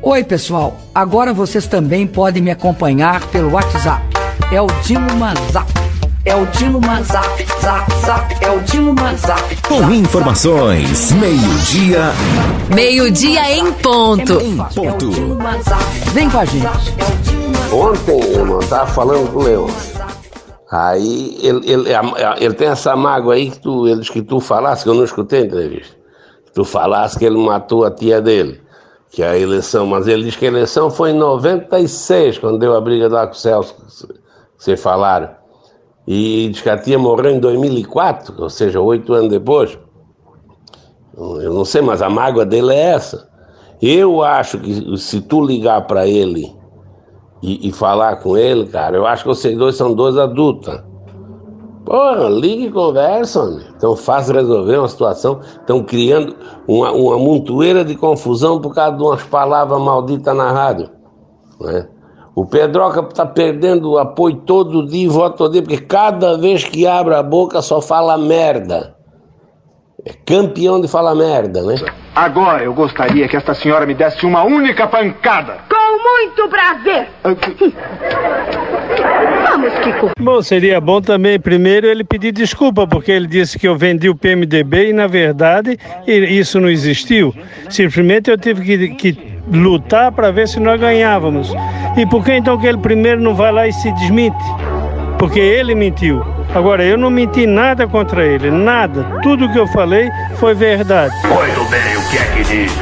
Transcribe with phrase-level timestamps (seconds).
[0.00, 0.76] Oi, pessoal.
[0.94, 4.02] Agora vocês também podem me acompanhar pelo WhatsApp.
[4.52, 5.68] É o Dilma Zap.
[6.24, 8.44] É o Dilma Zap, Zap, Zap.
[8.44, 9.56] É o Dilma Zap.
[9.66, 12.12] Com informações, meio-dia.
[12.72, 14.34] Meio-dia em ponto.
[14.40, 15.10] Em ponto.
[16.12, 16.66] Vem com a gente.
[17.72, 19.66] Ontem, irmão, tava falando com o Leão.
[20.70, 21.88] Aí ele, ele,
[22.38, 25.40] ele tem essa mágoa aí que tu, eles que tu falasse, que eu não escutei
[25.40, 25.96] a entrevista.
[26.44, 28.60] Que tu falasse que ele matou a tia dele,
[29.10, 32.74] que é a eleição, mas ele diz que a eleição foi em 96, quando deu
[32.74, 35.30] a briga lá com o Celso, que vocês falaram.
[36.06, 39.78] E diz que a tia morreu em 2004, ou seja, oito anos depois.
[41.16, 43.28] Eu não sei, mas a mágoa dele é essa.
[43.82, 46.52] Eu acho que se tu ligar para ele
[47.42, 50.80] e, e, falar com ele, cara, eu acho que vocês dois são dois adultos.
[51.88, 53.64] Pô, liga e conversa, né?
[53.74, 55.40] Então fácil resolver uma situação.
[55.40, 60.90] Estão criando uma, uma montoeira de confusão por causa de umas palavras malditas na rádio.
[61.58, 61.88] Né?
[62.34, 66.86] O Pedroca está perdendo o apoio todo dia vota todo dia, porque cada vez que
[66.86, 68.94] abre a boca só fala merda.
[70.08, 71.74] É campeão de falar merda, né?
[72.14, 75.58] Agora eu gostaria que esta senhora me desse uma única pancada.
[75.68, 77.08] Com muito prazer.
[79.48, 80.10] Vamos, Kiko.
[80.18, 84.16] Bom, seria bom também, primeiro, ele pedir desculpa, porque ele disse que eu vendi o
[84.16, 87.34] PMDB e, na verdade, isso não existiu.
[87.68, 91.52] Simplesmente eu tive que, que lutar para ver se nós ganhávamos.
[91.96, 94.44] E por que então que ele primeiro não vai lá e se desmente?
[95.18, 96.37] Porque ele mentiu.
[96.54, 99.04] Agora, eu não menti nada contra ele, nada.
[99.22, 101.14] Tudo que eu falei foi verdade.
[101.26, 102.72] Muito bem, o que é que diz?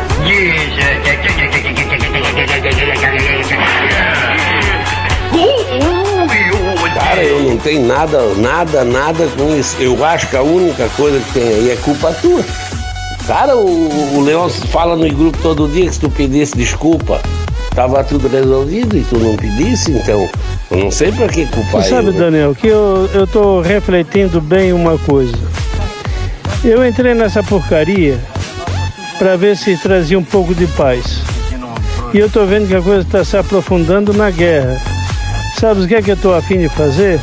[6.95, 9.77] Cara, eu não tenho nada, nada, nada com isso.
[9.81, 12.45] Eu acho que a única coisa que tem aí é culpa tua.
[13.27, 17.21] Cara, o, o Leão fala no grupo todo dia que se tu pedisse desculpa,
[17.77, 20.29] tava tudo resolvido e tu não pedisse, então
[20.71, 22.25] eu não sei para que culpar sabe, ele, né?
[22.25, 25.37] Daniel, que eu, eu tô refletindo bem uma coisa.
[26.65, 28.19] Eu entrei nessa porcaria
[29.19, 31.21] para ver se trazia um pouco de paz.
[32.15, 34.81] E eu tô vendo que a coisa está se aprofundando na guerra.
[35.61, 37.21] Sabe o que é que eu tô afim de fazer?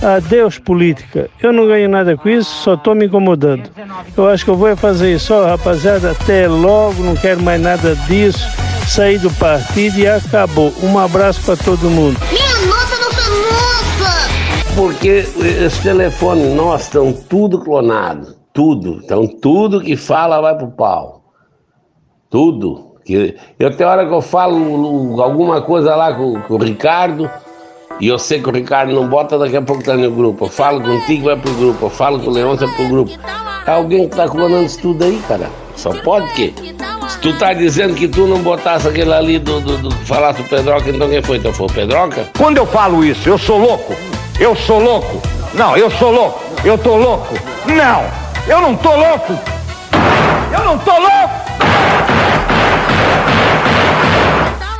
[0.00, 1.28] Adeus política.
[1.42, 3.68] Eu não ganho nada com isso, só tô me incomodando.
[4.16, 7.96] Eu acho que eu vou fazer isso, ó, rapaziada, até logo, não quero mais nada
[8.06, 8.46] disso.
[8.88, 10.72] Saí do partido e acabou.
[10.82, 12.18] Um abraço para todo mundo.
[12.30, 14.74] Minha não foi nossa.
[14.74, 19.00] Porque esse telefone nós estão tudo clonado, tudo.
[19.04, 21.22] Então tudo que fala vai pro pau.
[22.30, 22.94] Tudo.
[23.04, 27.30] Que eu tem hora que eu falo alguma coisa lá com, com o Ricardo
[27.98, 30.44] e eu sei que o Ricardo não bota, daqui a pouco tá no grupo.
[30.44, 31.86] Eu falo contigo, vai pro grupo.
[31.86, 33.12] Eu falo com o Leão, vai pro grupo.
[33.66, 35.48] É alguém que tá clonando isso tudo aí, cara.
[35.76, 36.54] Só pode que.
[37.08, 40.44] Se tu tá dizendo que tu não botasse aquele ali do, do, do falasse o
[40.44, 41.36] Pedroca, então quem foi?
[41.36, 42.28] Então foi o Pedroca?
[42.36, 43.94] Quando eu falo isso, eu sou louco?
[44.40, 45.22] Eu sou louco?
[45.54, 46.40] Não, eu sou louco.
[46.64, 47.34] Eu tô louco?
[47.66, 48.04] Não,
[48.48, 49.38] eu não tô louco.
[50.52, 51.46] Eu não tô louco.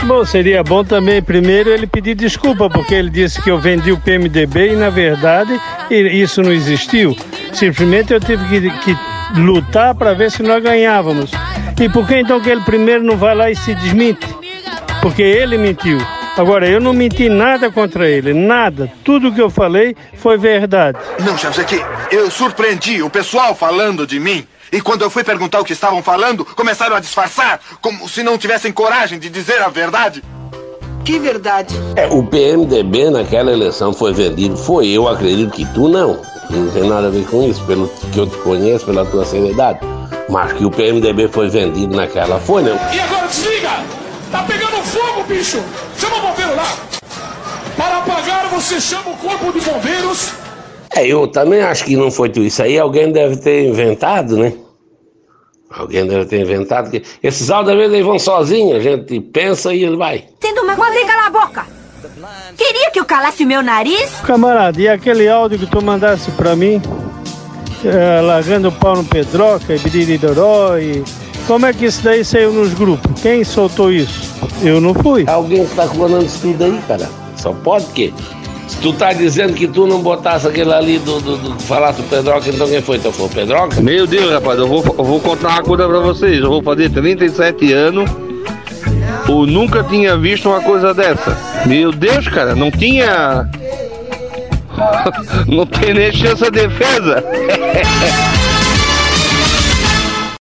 [0.04, 3.98] Bom, seria bom também, primeiro, ele pedir desculpa, porque ele disse que eu vendi o
[3.98, 7.16] PMDB e, na verdade, isso não existiu.
[7.52, 11.31] Simplesmente eu tive que, que lutar para ver se nós ganhávamos.
[11.81, 14.26] E por que então que ele primeiro não vai lá e se desmente?
[15.00, 15.98] Porque ele mentiu.
[16.37, 18.92] Agora, eu não menti nada contra ele, nada.
[19.03, 20.98] Tudo que eu falei foi verdade.
[21.20, 24.47] Não, chefe, é que eu surpreendi o pessoal falando de mim.
[24.70, 28.37] E quando eu fui perguntar o que estavam falando, começaram a disfarçar, como se não
[28.37, 30.22] tivessem coragem de dizer a verdade.
[31.06, 31.72] Que verdade.
[31.94, 34.56] É, o PMDB naquela eleição foi vendido.
[34.56, 36.21] Foi, eu acredito que tu não.
[36.50, 39.78] Não tem nada a ver com isso, pelo que eu te conheço, pela tua seriedade.
[40.28, 42.75] Mas que o PMDB foi vendido naquela foi, não.
[42.93, 43.71] E agora desliga!
[44.33, 45.62] Tá pegando fogo, bicho!
[45.97, 46.77] Chama o bombeiro lá!
[47.77, 50.33] Para apagar, você chama o corpo de bombeiros.
[50.93, 52.41] É, eu também acho que não foi tu.
[52.41, 54.53] Isso aí alguém deve ter inventado, né?
[55.71, 56.91] Alguém deve ter inventado.
[56.91, 60.25] que Esses áudios às vezes eles vão sozinhos, a gente pensa e ele vai.
[60.40, 61.67] Sendo uma Mandei calar a boca.
[62.56, 64.11] Queria que eu calasse o meu nariz?
[64.25, 66.81] Camarada, e aquele áudio que tu mandasse pra mim,
[67.85, 71.05] é, largando o pau no Pedroca e Biriroró e...
[71.46, 73.23] Como é que isso daí saiu nos grupos?
[73.23, 74.35] Quem soltou isso?
[74.62, 75.25] Eu não fui.
[75.29, 77.08] Alguém que tá clonando isso tudo aí, cara.
[77.37, 78.12] Só pode que.
[78.66, 82.04] Se tu tá dizendo que tu não botasse aquele ali do, do, do falasse o
[82.04, 82.96] Pedroca, então quem foi?
[82.96, 83.80] Então foi o Pedroca?
[83.80, 86.40] Meu Deus, rapaz, eu vou, eu vou contar uma coisa pra vocês.
[86.40, 88.10] Eu vou fazer 37 anos.
[89.28, 91.36] Eu nunca tinha visto uma coisa dessa.
[91.64, 93.48] Meu Deus, cara, não tinha.
[95.48, 97.24] Não tem nem chance de defesa.